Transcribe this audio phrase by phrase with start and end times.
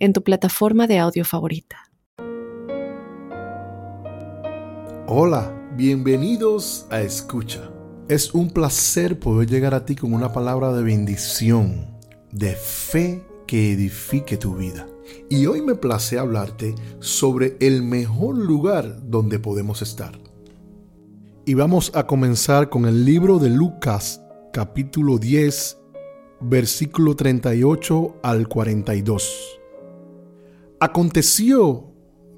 [0.00, 1.76] en tu plataforma de audio favorita.
[5.06, 7.70] Hola, bienvenidos a Escucha.
[8.08, 11.98] Es un placer poder llegar a ti con una palabra de bendición,
[12.32, 14.88] de fe que edifique tu vida.
[15.28, 20.18] Y hoy me place hablarte sobre el mejor lugar donde podemos estar.
[21.44, 24.22] Y vamos a comenzar con el libro de Lucas,
[24.52, 25.78] capítulo 10,
[26.40, 29.59] versículo 38 al 42.
[30.82, 31.92] Aconteció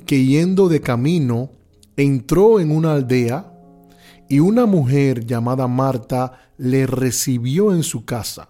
[0.05, 1.53] que yendo de camino,
[1.97, 3.53] entró en una aldea
[4.29, 8.49] y una mujer llamada Marta le recibió en su casa.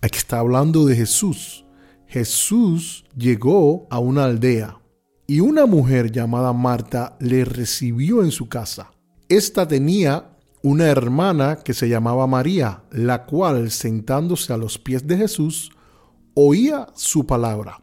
[0.00, 1.66] Aquí está hablando de Jesús.
[2.06, 4.78] Jesús llegó a una aldea
[5.26, 8.92] y una mujer llamada Marta le recibió en su casa.
[9.28, 15.18] Esta tenía una hermana que se llamaba María, la cual sentándose a los pies de
[15.18, 15.70] Jesús,
[16.34, 17.78] oía su palabra.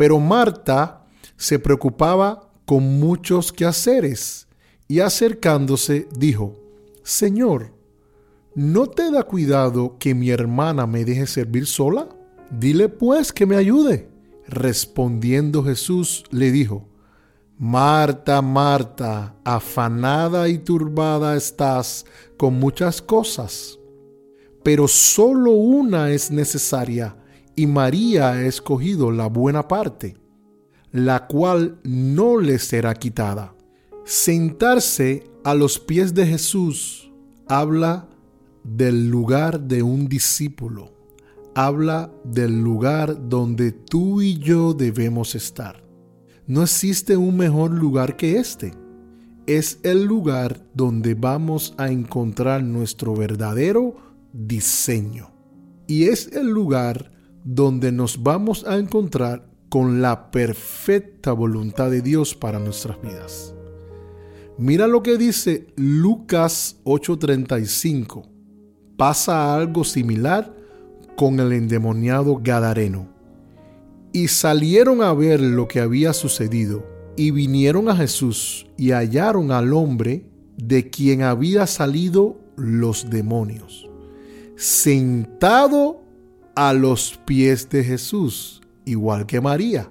[0.00, 1.04] Pero Marta
[1.36, 4.48] se preocupaba con muchos quehaceres
[4.88, 6.58] y acercándose dijo,
[7.02, 7.74] Señor,
[8.54, 12.08] ¿no te da cuidado que mi hermana me deje servir sola?
[12.50, 14.08] Dile pues que me ayude.
[14.46, 16.88] Respondiendo Jesús le dijo,
[17.58, 22.06] Marta, Marta, afanada y turbada estás
[22.38, 23.78] con muchas cosas,
[24.62, 27.19] pero solo una es necesaria
[27.60, 30.16] y María ha escogido la buena parte,
[30.92, 33.54] la cual no le será quitada.
[34.06, 37.12] Sentarse a los pies de Jesús
[37.48, 38.08] habla
[38.64, 40.94] del lugar de un discípulo,
[41.54, 45.84] habla del lugar donde tú y yo debemos estar.
[46.46, 48.72] No existe un mejor lugar que este.
[49.46, 53.96] Es el lugar donde vamos a encontrar nuestro verdadero
[54.32, 55.30] diseño.
[55.86, 62.34] Y es el lugar donde nos vamos a encontrar con la perfecta voluntad de Dios
[62.34, 63.54] para nuestras vidas.
[64.58, 68.26] Mira lo que dice Lucas 8:35.
[68.96, 70.54] Pasa algo similar
[71.16, 73.08] con el endemoniado Gadareno.
[74.12, 76.84] Y salieron a ver lo que había sucedido,
[77.16, 83.88] y vinieron a Jesús y hallaron al hombre de quien había salido los demonios,
[84.56, 85.99] sentado
[86.60, 89.90] a los pies de Jesús, igual que María,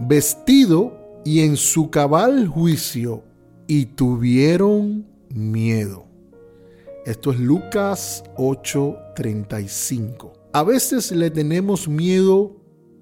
[0.00, 3.22] vestido y en su cabal juicio,
[3.68, 6.08] y tuvieron miedo.
[7.06, 10.32] Esto es Lucas 8:35.
[10.52, 12.56] A veces le tenemos miedo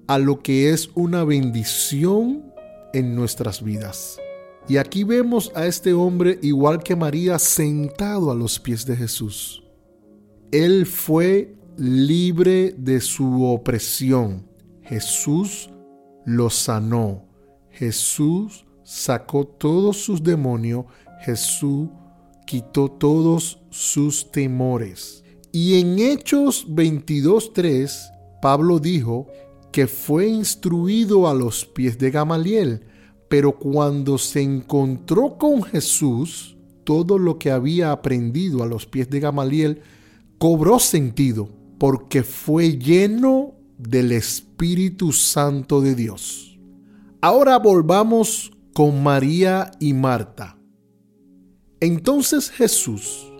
[0.05, 2.53] a lo que es una bendición
[2.93, 4.19] en nuestras vidas.
[4.67, 9.63] Y aquí vemos a este hombre, igual que María, sentado a los pies de Jesús.
[10.51, 14.45] Él fue libre de su opresión.
[14.81, 15.69] Jesús
[16.25, 17.25] lo sanó.
[17.69, 20.85] Jesús sacó todos sus demonios.
[21.21, 21.87] Jesús
[22.45, 25.23] quitó todos sus temores.
[25.51, 29.27] Y en Hechos 22.3, Pablo dijo
[29.71, 32.85] que fue instruido a los pies de Gamaliel,
[33.29, 39.19] pero cuando se encontró con Jesús, todo lo que había aprendido a los pies de
[39.19, 39.81] Gamaliel
[40.39, 46.59] cobró sentido porque fue lleno del Espíritu Santo de Dios.
[47.21, 50.57] Ahora volvamos con María y Marta.
[51.79, 53.31] Entonces Jesús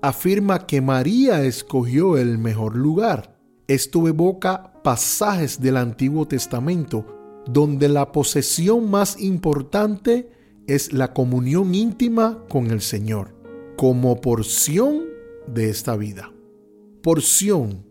[0.00, 3.36] afirma que María escogió el mejor lugar.
[3.66, 10.30] Esto evoca pasajes del Antiguo Testamento donde la posesión más importante
[10.68, 13.34] es la comunión íntima con el Señor,
[13.76, 15.02] como porción
[15.46, 16.30] de esta vida
[17.02, 17.84] porción,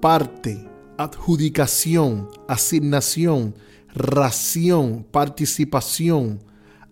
[0.00, 0.68] parte,
[0.98, 3.54] adjudicación, asignación,
[3.94, 6.40] ración, participación.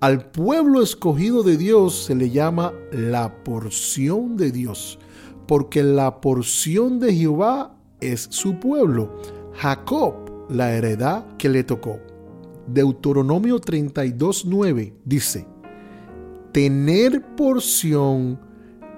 [0.00, 4.98] Al pueblo escogido de Dios se le llama la porción de Dios,
[5.46, 9.16] porque la porción de Jehová es su pueblo.
[9.54, 10.14] Jacob,
[10.48, 12.00] la heredad que le tocó.
[12.66, 15.46] Deuteronomio 32.9 dice,
[16.52, 18.40] tener porción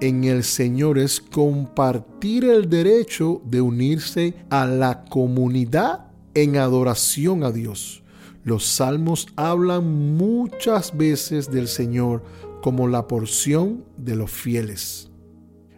[0.01, 7.53] en el Señor es compartir el derecho de unirse a la comunidad en adoración a
[7.53, 8.03] Dios.
[8.43, 12.23] Los salmos hablan muchas veces del Señor
[12.63, 15.11] como la porción de los fieles.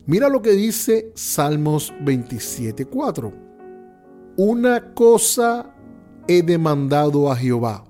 [0.06, 3.32] Mira lo que dice Salmos 27.4.
[4.36, 5.74] Una cosa
[6.28, 7.84] he demandado a Jehová,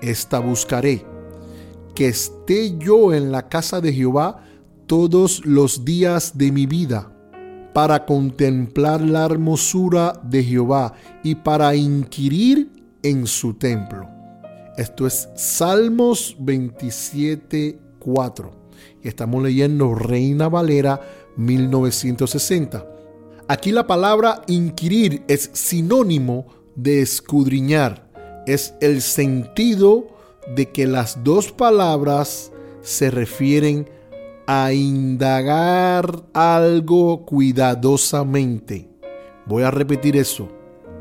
[0.00, 1.04] esta buscaré,
[1.94, 4.44] que esté yo en la casa de Jehová
[4.90, 7.12] todos los días de mi vida,
[7.72, 12.72] para contemplar la hermosura de Jehová y para inquirir
[13.04, 14.08] en su templo.
[14.76, 18.50] Esto es Salmos 27.4.
[19.04, 21.00] Y estamos leyendo Reina Valera
[21.36, 22.84] 1960.
[23.46, 28.10] Aquí la palabra inquirir es sinónimo de escudriñar.
[28.44, 30.08] Es el sentido
[30.56, 32.50] de que las dos palabras
[32.82, 33.99] se refieren a
[34.72, 38.88] indagar algo cuidadosamente.
[39.46, 40.48] Voy a repetir eso.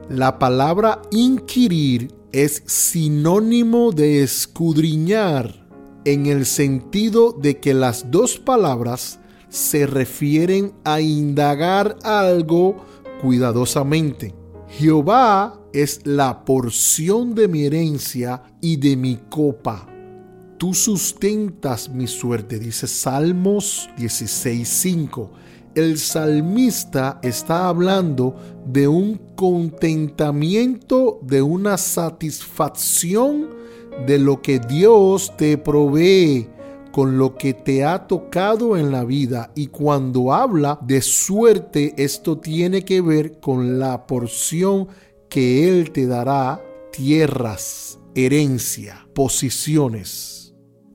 [0.07, 5.67] La palabra inquirir es sinónimo de escudriñar
[6.05, 9.19] en el sentido de que las dos palabras
[9.49, 12.77] se refieren a indagar algo
[13.21, 14.35] cuidadosamente.
[14.69, 19.87] Jehová es la porción de mi herencia y de mi copa.
[20.59, 25.29] Tú sustentas mi suerte, dice Salmos 16.5.
[25.73, 28.35] El salmista está hablando
[28.65, 33.51] de un contentamiento, de una satisfacción
[34.05, 36.49] de lo que Dios te provee
[36.91, 42.37] con lo que te ha tocado en la vida y cuando habla de suerte esto
[42.37, 44.89] tiene que ver con la porción
[45.29, 50.38] que Él te dará, tierras, herencia, posiciones.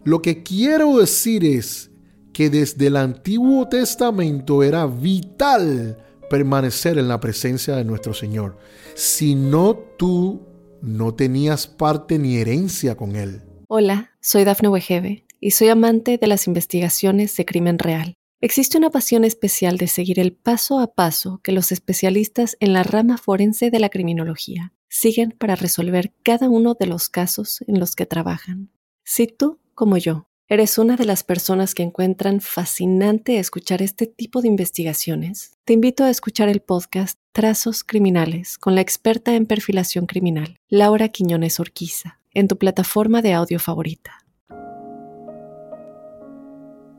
[0.05, 1.91] Lo que quiero decir es
[2.35, 5.97] que desde el Antiguo Testamento era vital
[6.29, 8.59] permanecer en la presencia de nuestro Señor.
[8.95, 10.43] Si no tú
[10.83, 13.41] no tenías parte ni herencia con Él.
[13.69, 18.15] Hola, soy Dafne Wegebe y soy amante de las investigaciones de crimen real.
[18.43, 22.83] Existe una pasión especial de seguir el paso a paso que los especialistas en la
[22.83, 27.97] rama forense de la criminología siguen para resolver cada uno de los casos en los
[27.97, 28.71] que trabajan.
[29.03, 34.41] Si tú, como yo, eres una de las personas que encuentran fascinante escuchar este tipo
[34.41, 40.07] de investigaciones, te invito a escuchar el podcast Trazos Criminales con la experta en perfilación
[40.07, 44.25] criminal, Laura Quiñones Orquiza, en tu plataforma de audio favorita.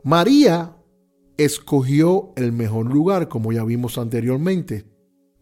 [0.02, 0.76] María
[1.36, 4.84] escogió el mejor lugar, como ya vimos anteriormente,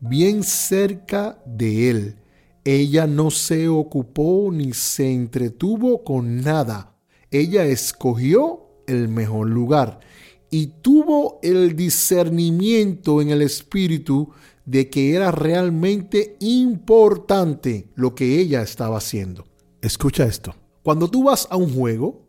[0.00, 2.16] bien cerca de él.
[2.64, 6.93] Ella no se ocupó ni se entretuvo con nada.
[7.34, 9.98] Ella escogió el mejor lugar
[10.50, 14.30] y tuvo el discernimiento en el espíritu
[14.64, 19.48] de que era realmente importante lo que ella estaba haciendo.
[19.82, 20.54] Escucha esto.
[20.84, 22.24] Cuando tú vas a un juego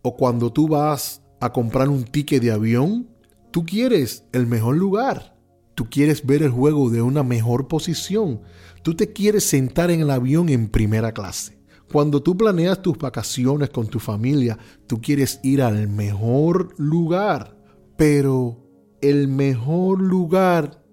[0.00, 3.10] o cuando tú vas a comprar un ticket de avión,
[3.50, 5.36] tú quieres el mejor lugar.
[5.74, 8.40] Tú quieres ver el juego de una mejor posición.
[8.82, 11.57] Tú te quieres sentar en el avión en primera clase.
[11.90, 17.56] Cuando tú planeas tus vacaciones con tu familia, tú quieres ir al mejor lugar.
[17.96, 18.68] Pero
[19.00, 20.84] el mejor lugar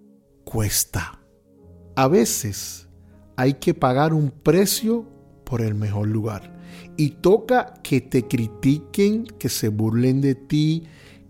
[0.45, 1.19] cuesta.
[1.95, 2.87] A veces
[3.35, 5.05] hay que pagar un precio
[5.43, 6.55] por el mejor lugar.
[6.97, 10.83] Y toca que te critiquen, que se burlen de ti,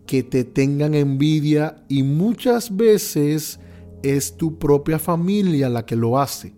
[0.05, 3.59] que te tengan envidia y muchas veces
[4.03, 6.53] es tu propia familia la que lo hace.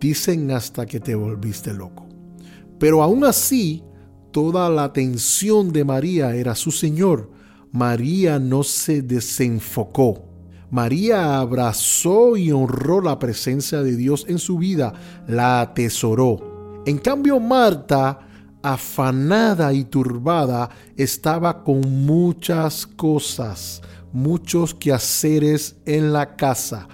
[0.00, 2.07] Dicen hasta que te volviste loco.
[2.78, 3.82] Pero aún así,
[4.32, 7.30] toda la atención de María era su Señor.
[7.72, 10.24] María no se desenfocó.
[10.70, 14.92] María abrazó y honró la presencia de Dios en su vida,
[15.26, 16.82] la atesoró.
[16.84, 18.20] En cambio, Marta,
[18.62, 23.80] afanada y turbada, estaba con muchas cosas,
[24.12, 26.88] muchos quehaceres en la casa.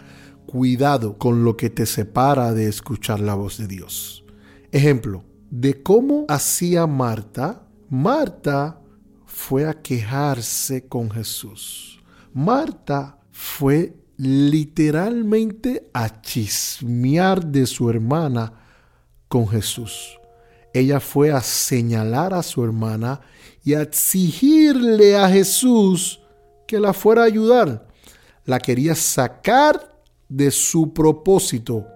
[0.46, 4.24] Cuidado con lo que te separa de escuchar la voz de Dios.
[4.70, 5.24] Ejemplo,
[5.54, 7.62] de cómo hacía Marta.
[7.88, 8.80] Marta
[9.24, 12.02] fue a quejarse con Jesús.
[12.32, 18.52] Marta fue literalmente a chismear de su hermana
[19.28, 20.18] con Jesús.
[20.72, 23.20] Ella fue a señalar a su hermana
[23.62, 26.20] y a exigirle a Jesús
[26.66, 27.86] que la fuera a ayudar.
[28.44, 31.86] La quería sacar de su propósito,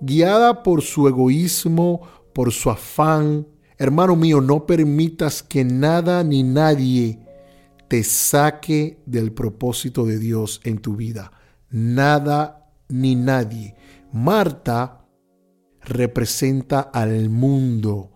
[0.00, 2.02] guiada por su egoísmo,
[2.38, 3.48] por su afán.
[3.78, 7.18] Hermano mío, no permitas que nada ni nadie
[7.88, 11.32] te saque del propósito de Dios en tu vida.
[11.68, 13.74] Nada ni nadie.
[14.12, 15.04] Marta
[15.80, 18.12] representa al mundo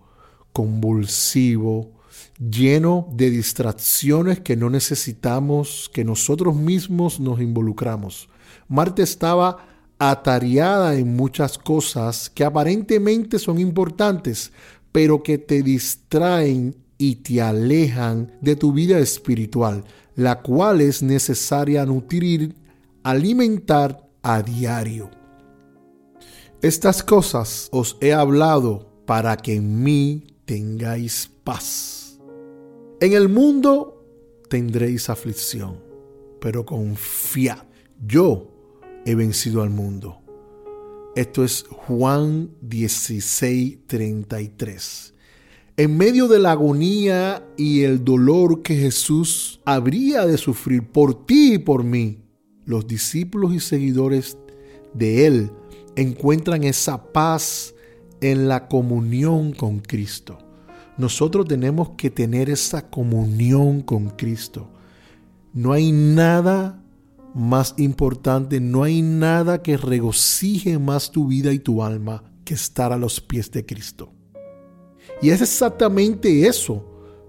[0.53, 1.91] convulsivo,
[2.39, 8.29] lleno de distracciones que no necesitamos, que nosotros mismos nos involucramos.
[8.69, 9.72] Marta estaba
[10.09, 14.51] atareada en muchas cosas que aparentemente son importantes,
[14.91, 19.83] pero que te distraen y te alejan de tu vida espiritual,
[20.15, 22.55] la cual es necesaria nutrir,
[23.03, 25.09] alimentar a diario.
[26.61, 32.19] Estas cosas os he hablado para que en mí tengáis paz.
[33.01, 34.05] En el mundo
[34.49, 35.81] tendréis aflicción,
[36.39, 37.63] pero confiad,
[38.05, 38.52] yo
[39.05, 40.19] he vencido al mundo.
[41.15, 45.13] Esto es Juan 16, 33.
[45.77, 51.55] En medio de la agonía y el dolor que Jesús habría de sufrir por ti
[51.55, 52.23] y por mí,
[52.65, 54.37] los discípulos y seguidores
[54.93, 55.51] de Él
[55.95, 57.73] encuentran esa paz
[58.21, 60.37] en la comunión con Cristo.
[60.97, 64.69] Nosotros tenemos que tener esa comunión con Cristo.
[65.53, 66.82] No hay nada
[67.33, 72.91] más importante, no hay nada que regocije más tu vida y tu alma que estar
[72.91, 74.13] a los pies de Cristo.
[75.21, 76.85] Y es exactamente eso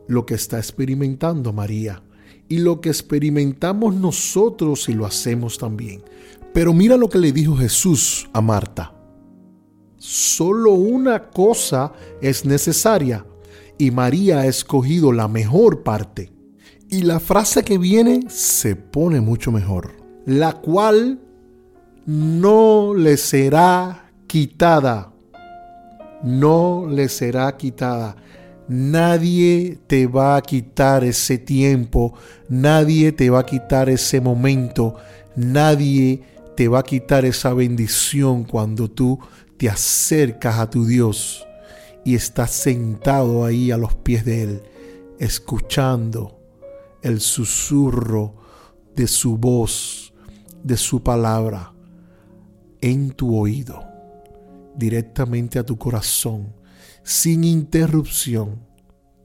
[0.06, 2.02] lo que está experimentando María
[2.48, 6.02] y lo que experimentamos nosotros y lo hacemos también.
[6.52, 8.94] Pero mira lo que le dijo Jesús a Marta.
[9.96, 13.26] Solo una cosa es necesaria
[13.78, 16.33] y María ha escogido la mejor parte.
[16.88, 19.92] Y la frase que viene se pone mucho mejor,
[20.26, 21.20] la cual
[22.06, 25.12] no le será quitada.
[26.22, 28.16] No le será quitada.
[28.68, 32.14] Nadie te va a quitar ese tiempo,
[32.48, 34.94] nadie te va a quitar ese momento,
[35.36, 36.22] nadie
[36.56, 39.18] te va a quitar esa bendición cuando tú
[39.58, 41.46] te acercas a tu Dios
[42.04, 44.62] y estás sentado ahí a los pies de Él,
[45.18, 46.33] escuchando
[47.04, 48.34] el susurro
[48.96, 50.12] de su voz,
[50.62, 51.72] de su palabra,
[52.80, 53.84] en tu oído,
[54.76, 56.54] directamente a tu corazón,
[57.02, 58.66] sin interrupción,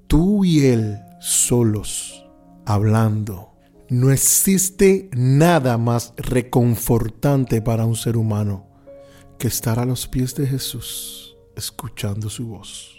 [0.08, 2.26] tú y Él solos,
[2.66, 3.50] hablando
[3.90, 8.68] no existe nada más reconfortante para un ser humano
[9.40, 12.99] que estar a los pies de Jesús escuchando su voz.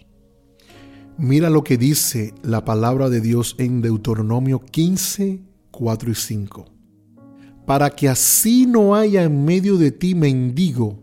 [1.23, 6.65] Mira lo que dice la palabra de Dios en Deuteronomio 15, 4 y 5.
[7.67, 10.99] Para que así no haya en medio de ti mendigo,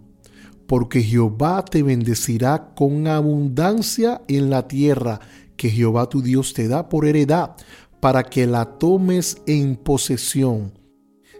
[0.65, 5.19] porque Jehová te bendecirá con abundancia en la tierra
[5.55, 7.55] que Jehová tu Dios te da por heredad
[7.99, 10.71] para que la tomes en posesión,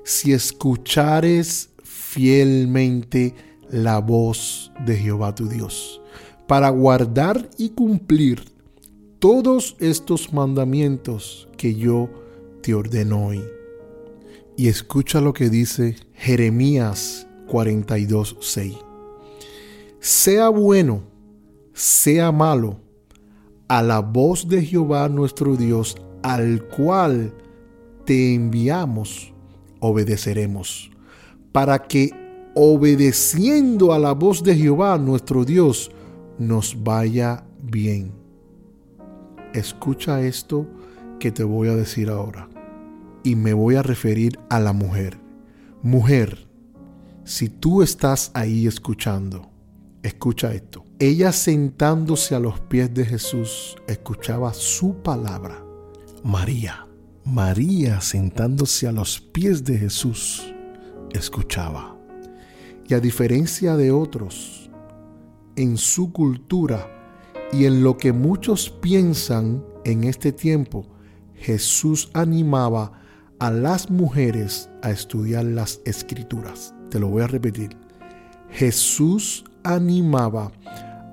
[0.03, 3.33] si escuchares fielmente
[3.71, 5.99] la voz de Jehová tu Dios,
[6.45, 8.55] para guardar y cumplir
[9.19, 12.09] todos estos mandamientos que yo
[12.61, 13.43] te ordeno hoy.
[14.55, 18.77] Y escucha lo que dice Jeremías 42:6.
[19.99, 21.03] Sea bueno,
[21.73, 22.79] sea malo,
[23.67, 27.33] a la voz de Jehová nuestro Dios al cual
[28.05, 29.33] te enviamos,
[29.79, 30.91] obedeceremos,
[31.51, 32.11] para que
[32.55, 35.91] obedeciendo a la voz de Jehová nuestro Dios,
[36.39, 38.16] nos vaya bien.
[39.57, 40.67] Escucha esto
[41.19, 42.47] que te voy a decir ahora.
[43.23, 45.17] Y me voy a referir a la mujer.
[45.81, 46.47] Mujer,
[47.23, 49.49] si tú estás ahí escuchando,
[50.03, 50.85] escucha esto.
[50.99, 55.63] Ella sentándose a los pies de Jesús, escuchaba su palabra
[56.23, 56.85] María,
[57.25, 60.53] María sentándose a los pies de Jesús,
[61.13, 61.97] escuchaba.
[62.87, 64.69] Y a diferencia de otros,
[65.55, 66.96] en su cultura
[67.51, 70.85] y en lo que muchos piensan en este tiempo,
[71.35, 72.91] Jesús animaba
[73.39, 76.73] a las mujeres a estudiar las escrituras.
[76.89, 77.77] Te lo voy a repetir.
[78.49, 80.51] Jesús animaba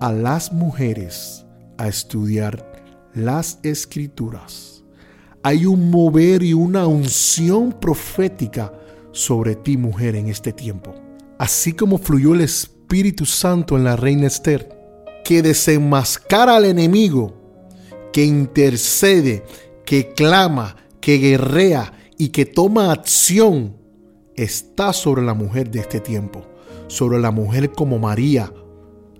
[0.00, 1.44] a las mujeres
[1.78, 2.72] a estudiar
[3.14, 4.74] las escrituras
[5.44, 8.72] hay un mover y una unción profética
[9.12, 10.94] sobre ti, mujer, en este tiempo.
[11.38, 14.83] Así como fluyó el Espíritu Santo en la reina Esther,
[15.24, 17.34] que desenmascara al enemigo,
[18.12, 19.44] que intercede,
[19.84, 23.76] que clama, que guerrea y que toma acción,
[24.36, 26.42] está sobre la mujer de este tiempo,
[26.86, 28.52] sobre la mujer como María,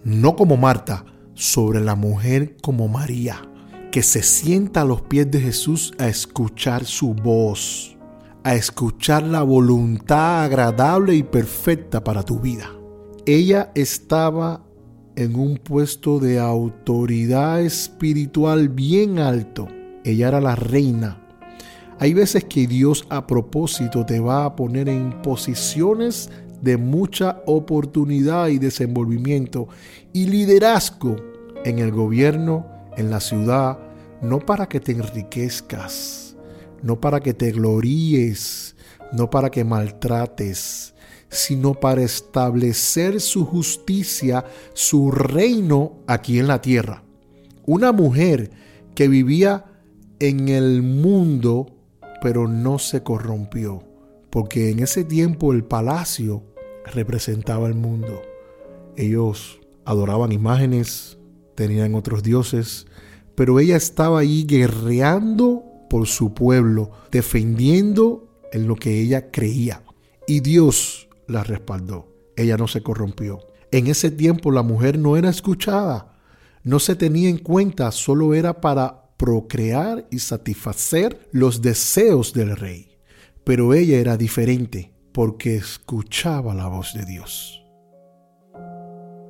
[0.04, 3.49] no como Marta, sobre la mujer como María
[3.94, 7.96] que se sienta a los pies de Jesús a escuchar su voz,
[8.42, 12.73] a escuchar la voluntad agradable y perfecta para tu vida.
[13.25, 14.63] Ella estaba
[15.16, 19.68] en un puesto de autoridad espiritual bien alto.
[20.04, 21.21] Ella era la reina.
[21.99, 26.30] Hay veces que Dios a propósito te va a poner en posiciones
[26.61, 29.68] de mucha oportunidad y desenvolvimiento
[30.12, 31.16] y liderazgo
[31.64, 32.66] en el gobierno,
[32.97, 33.78] en la ciudad,
[34.23, 36.37] no para que te enriquezcas,
[36.83, 38.75] no para que te gloríes,
[39.12, 40.94] no para que maltrates,
[41.35, 47.03] sino para establecer su justicia, su reino aquí en la tierra.
[47.67, 48.50] Una mujer
[48.95, 49.64] que vivía
[50.21, 51.67] en el mundo,
[52.23, 53.83] pero no se corrompió,
[54.31, 56.45] porque en ese tiempo el palacio
[56.85, 58.23] representaba el mundo.
[58.97, 61.19] Ellos adoraban imágenes,
[61.57, 62.87] tenían otros dioses,
[63.35, 69.83] pero ella estaba ahí guerreando por su pueblo, defendiendo en lo que ella creía.
[70.29, 72.14] Y Dios la respaldó.
[72.37, 73.40] Ella no se corrompió.
[73.71, 76.14] En ese tiempo la mujer no era escuchada,
[76.62, 82.99] no se tenía en cuenta, solo era para procrear y satisfacer los deseos del rey.
[83.45, 87.62] Pero ella era diferente porque escuchaba la voz de Dios.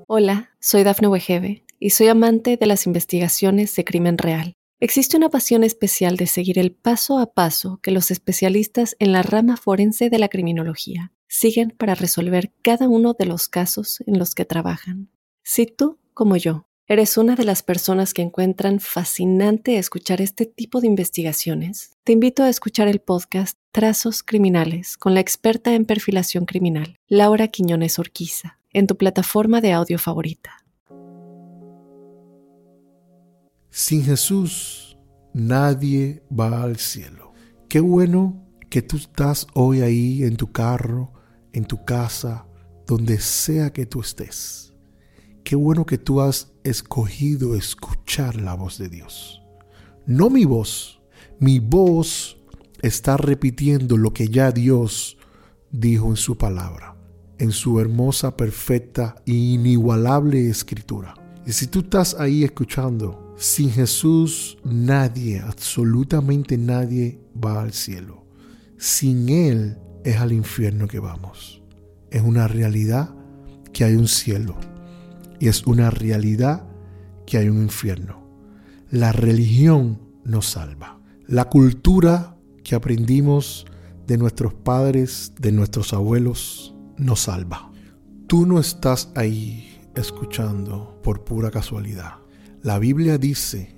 [0.07, 4.55] Hola, soy Dafne Wegebe y soy amante de las investigaciones de crimen real.
[4.81, 9.23] Existe una pasión especial de seguir el paso a paso que los especialistas en la
[9.23, 14.37] rama forense de la criminología siguen para resolver cada uno de los casos en los
[14.37, 15.11] que trabajan.
[15.43, 20.81] Si tú, como yo, eres una de las personas que encuentran fascinante escuchar este tipo
[20.81, 26.45] de investigaciones, te invito a escuchar el podcast Trazos Criminales con la experta en perfilación
[26.45, 30.65] criminal, Laura Quiñones Orquiza, en tu plataforma de audio favorita.
[33.71, 34.97] Sin Jesús
[35.33, 37.33] nadie va al cielo.
[37.69, 41.13] Qué bueno que tú estás hoy ahí en tu carro,
[41.55, 42.47] en tu casa,
[42.87, 44.75] donde sea que tú estés.
[45.45, 49.41] Qué bueno que tú has escogido escuchar la voz de Dios.
[50.07, 51.01] No mi voz,
[51.39, 52.37] mi voz
[52.83, 55.17] está repitiendo lo que ya Dios
[55.71, 56.97] dijo en su palabra,
[57.39, 61.15] en su hermosa, perfecta e inigualable escritura.
[61.47, 68.25] Y si tú estás ahí escuchando, sin Jesús nadie, absolutamente nadie va al cielo.
[68.79, 71.63] Sin Él es al infierno que vamos.
[72.11, 73.15] Es una realidad
[73.73, 74.57] que hay un cielo
[75.41, 76.67] y es una realidad
[77.27, 78.23] que hay un infierno.
[78.91, 81.01] La religión nos salva.
[81.27, 83.67] La cultura que aprendimos
[84.07, 87.73] de nuestros padres, de nuestros abuelos, nos salva.
[88.27, 92.15] Tú no estás ahí escuchando por pura casualidad.
[92.63, 93.75] La Biblia dice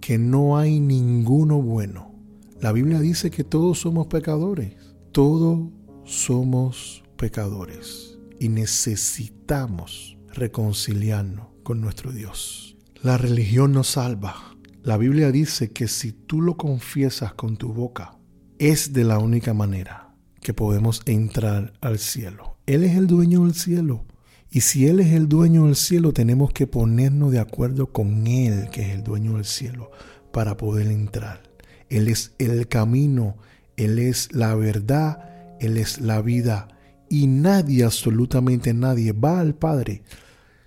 [0.00, 2.14] que no hay ninguno bueno.
[2.60, 4.89] La Biblia dice que todos somos pecadores.
[5.12, 5.70] Todos
[6.04, 12.76] somos pecadores y necesitamos reconciliarnos con nuestro Dios.
[13.02, 14.56] La religión nos salva.
[14.84, 18.18] La Biblia dice que si tú lo confiesas con tu boca,
[18.60, 22.58] es de la única manera que podemos entrar al cielo.
[22.66, 24.04] Él es el dueño del cielo.
[24.48, 28.70] Y si Él es el dueño del cielo, tenemos que ponernos de acuerdo con Él,
[28.70, 29.90] que es el dueño del cielo,
[30.32, 31.42] para poder entrar.
[31.88, 33.36] Él es el camino,
[33.80, 36.68] Él es la verdad, Él es la vida.
[37.08, 40.02] Y nadie, absolutamente nadie, va al Padre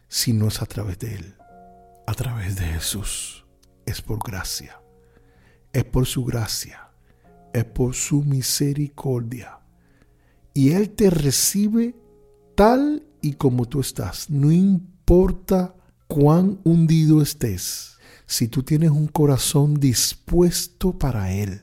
[0.08, 1.36] si no es a través de Él,
[2.08, 3.46] a través de Jesús.
[3.86, 4.82] Es por gracia,
[5.74, 6.90] es por su gracia,
[7.54, 9.60] es por su misericordia.
[10.56, 11.96] Y Él te recibe
[12.56, 14.28] tal y como tú estás.
[14.32, 15.76] No importa
[16.08, 21.62] cuán hundido estés, si tú tienes un corazón dispuesto para Él,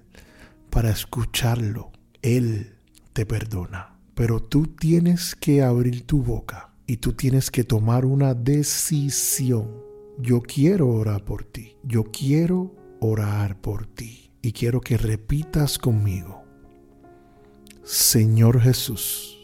[0.71, 2.77] para escucharlo, Él
[3.13, 3.99] te perdona.
[4.15, 9.69] Pero tú tienes que abrir tu boca y tú tienes que tomar una decisión.
[10.19, 11.77] Yo quiero orar por ti.
[11.83, 14.31] Yo quiero orar por ti.
[14.43, 16.45] Y quiero que repitas conmigo.
[17.83, 19.41] Señor Jesús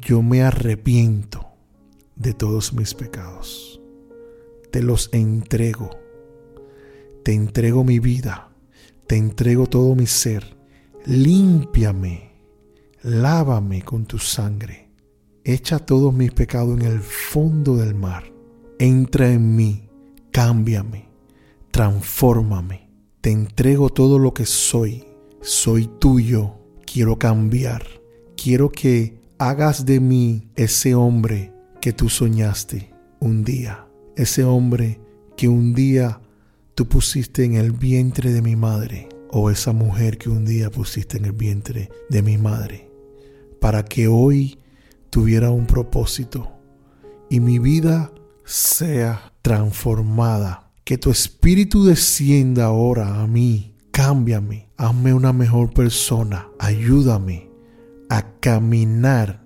[0.00, 1.46] yo me arrepiento
[2.16, 3.80] de todos mis pecados.
[4.70, 5.90] Te los entrego.
[7.24, 8.47] Te entrego mi vida.
[9.08, 10.54] Te entrego todo mi ser.
[11.06, 12.30] Límpiame.
[13.00, 14.90] Lávame con tu sangre.
[15.44, 18.24] Echa todos mis pecados en el fondo del mar.
[18.78, 19.88] Entra en mí.
[20.30, 21.08] Cámbiame.
[21.70, 22.90] Transfórmame.
[23.22, 25.06] Te entrego todo lo que soy.
[25.40, 26.56] Soy tuyo.
[26.84, 27.86] Quiero cambiar.
[28.36, 35.00] Quiero que hagas de mí ese hombre que tú soñaste un día, ese hombre
[35.34, 36.20] que un día
[36.78, 41.16] tú pusiste en el vientre de mi madre, o esa mujer que un día pusiste
[41.16, 42.88] en el vientre de mi madre,
[43.60, 44.60] para que hoy
[45.10, 46.52] tuviera un propósito
[47.28, 48.12] y mi vida
[48.44, 50.70] sea transformada.
[50.84, 53.74] Que tu espíritu descienda ahora a mí.
[53.90, 54.70] Cámbiame.
[54.76, 56.46] Hazme una mejor persona.
[56.60, 57.50] Ayúdame
[58.08, 59.44] a caminar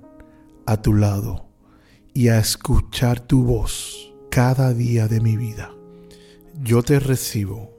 [0.67, 1.47] a tu lado
[2.13, 5.73] y a escuchar tu voz cada día de mi vida.
[6.61, 7.71] Yo te recibo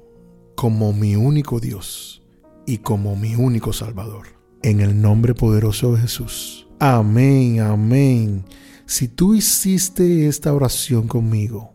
[0.55, 2.23] como mi único Dios
[2.65, 4.27] y como mi único Salvador.
[4.61, 6.67] En el nombre poderoso de Jesús.
[6.79, 8.45] Amén, amén.
[8.85, 11.73] Si tú hiciste esta oración conmigo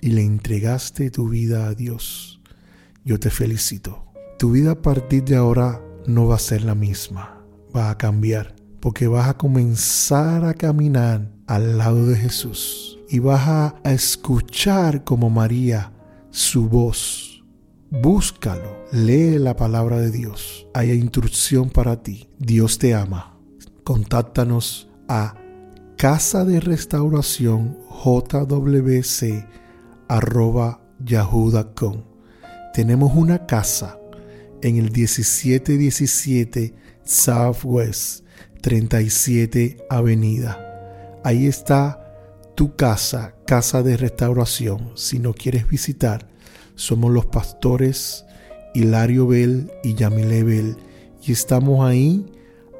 [0.00, 2.40] y le entregaste tu vida a Dios,
[3.04, 4.04] yo te felicito.
[4.38, 7.42] Tu vida a partir de ahora no va a ser la misma,
[7.74, 13.48] va a cambiar, porque vas a comenzar a caminar al lado de Jesús y vas
[13.48, 15.92] a, escuchar como María
[16.38, 17.42] su voz.
[17.90, 20.68] Búscalo, lee la palabra de Dios.
[20.72, 22.30] Hay instrucción para ti.
[22.38, 23.36] Dios te ama.
[23.82, 25.34] Contáctanos a
[25.96, 29.48] casa de restauración jwc
[30.06, 32.04] arroba yahoo.com.
[32.72, 33.98] Tenemos una casa
[34.62, 36.72] en el 1717
[37.02, 38.24] Southwest
[38.62, 41.20] 37 Avenida.
[41.24, 42.07] Ahí está
[42.58, 44.90] tu casa, casa de restauración.
[44.96, 46.26] Si no quieres visitar,
[46.74, 48.24] somos los pastores
[48.74, 50.76] Hilario Bell y Yamile Bell
[51.22, 52.26] y estamos ahí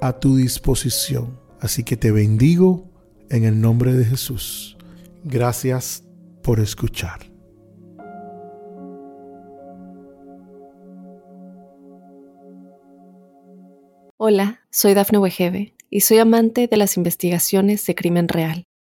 [0.00, 1.38] a tu disposición.
[1.60, 2.90] Así que te bendigo
[3.30, 4.76] en el nombre de Jesús.
[5.22, 6.02] Gracias
[6.42, 7.20] por escuchar.
[14.16, 18.67] Hola, soy Dafne Wegebe y soy amante de las investigaciones de crimen real.